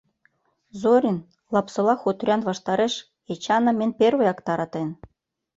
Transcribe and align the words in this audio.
Зорин 0.81 1.17
Лапсола 1.53 1.95
хуторян 2.01 2.41
ваштареш 2.49 2.93
Эчаным 3.33 3.77
эн 3.85 3.91
первыяк 3.99 4.39
таратен. 4.45 4.89